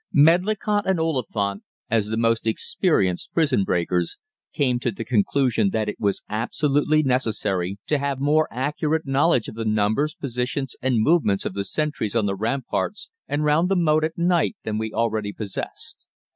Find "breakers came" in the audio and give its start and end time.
3.63-4.79